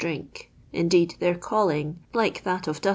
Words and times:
driiik; 0.01 0.47
indeed 0.73 1.13
their 1.19 1.35
callin;:. 1.35 1.99
like 2.11 2.41
that 2.41 2.67
of 2.67 2.81
diisl 2.81 2.89